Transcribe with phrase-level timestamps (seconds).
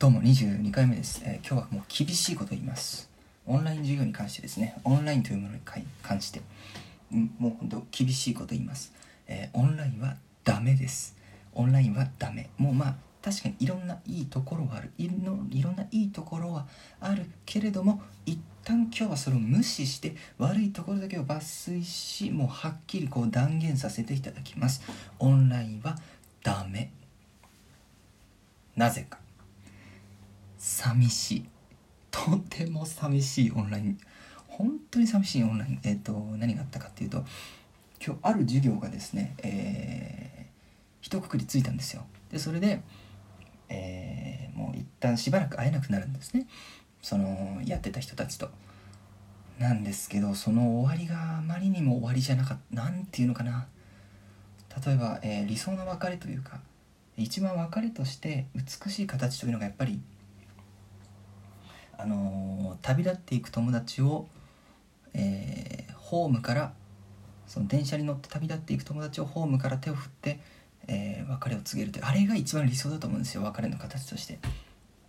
[0.00, 3.10] どうも22回目です、えー今日はもう厳しいことを言います。
[3.46, 4.74] オンライン授業に関してですね。
[4.82, 5.60] オンラインというものに
[6.02, 6.40] 関して
[7.10, 8.94] もう本当厳しいことを言います、
[9.28, 11.14] えーオンラインはダメです。
[11.52, 12.48] オンラインはダメ。
[12.56, 14.90] もうまあ確かにいろんないいところはある。
[14.96, 16.66] いろいろんないいところは
[16.98, 24.80] あるけれども一旦今日はそれを無視して悪いところだけを抜粋しもうはっきりこう断言させていただきます。
[25.18, 25.98] オンラインは
[26.42, 26.90] ダメ。
[28.74, 29.18] なぜか。
[30.70, 31.44] 寂しい。
[32.12, 33.98] とても寂しいオンライン。
[34.46, 35.80] 本当に寂しいオンライン。
[35.82, 37.24] えっ、と何があったかっていうと
[38.04, 40.48] 今日ある授業がですねえー、
[41.00, 42.06] 一括りついたんですよ。
[42.30, 42.82] でそれで
[43.68, 46.46] えーもう一旦しばらく会えなくなるんですね。
[47.02, 48.48] そのやってた人たちと。
[49.58, 52.82] なんですけどその終わりがあまりにも終わりじゃなかった。
[52.82, 53.66] なんていうのかな。
[54.86, 56.60] 例えば、えー理想の別れというか
[57.16, 60.00] 一番別れとして美しい形というのがやっぱり
[62.02, 64.26] あの旅立っていく友達を、
[65.14, 66.72] えーホームから
[67.46, 70.40] その電車に乗って旅立っていく友達をホームから手を振って、
[70.88, 74.40] えー別れを告げるというあれが一番理想だと思うんですよ別れの形として。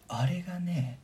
[0.07, 0.99] あれがね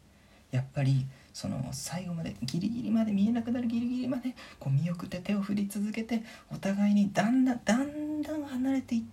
[0.52, 9.03] やっぱりその最後までギリギリまで見えなくなるギリギリまでこう見送って手を振り続けてお互いにだんだんだんだん離れていっ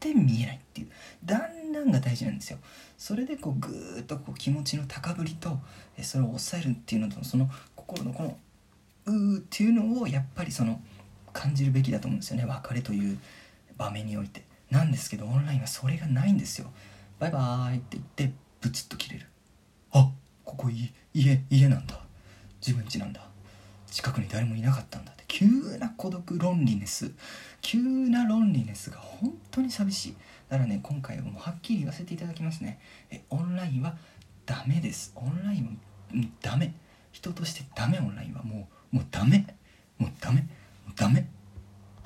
[0.00, 0.57] て見えない。
[2.26, 2.58] んだんが大事なんですよ。
[2.96, 5.58] それでこうぐーっとこう気持ちの高ぶりと
[6.02, 8.38] それを抑えるっていうのとその心のこの
[9.06, 10.80] うーっていうのをやっぱりその
[11.32, 12.44] 感じるべきだと思うんですよね。
[12.44, 13.18] 別れという
[13.76, 14.44] 場面において。
[14.70, 16.70] なんですけどオンラインはそれがないんですよ。
[17.18, 19.26] バイバーイって言ってブツッと切れる。
[19.92, 20.10] あ
[20.44, 22.00] ここ家家家なんだ。
[22.60, 23.22] 自分家なんだ。
[23.90, 25.24] 近くに誰もいなかったんだって。
[25.26, 25.46] 急
[25.78, 27.10] な孤独ロンリネス。
[27.60, 30.16] 急なロンリネスが本当に寂しい。
[30.48, 32.80] だからね今回はもうはっきり言わせていただきますね。
[33.10, 33.96] えオンラインは
[34.46, 35.12] ダメです。
[35.16, 35.70] オンラインは
[36.14, 36.72] うんダメ。
[37.12, 38.42] 人としてダメオンラインは。
[38.42, 39.57] もうもうダメもうダメもうダメ。